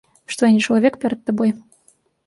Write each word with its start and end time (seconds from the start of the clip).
Што 0.35 0.41
я 0.49 0.55
не 0.55 0.63
чалавек 0.69 0.97
перад 1.05 1.25
табой? 1.31 1.57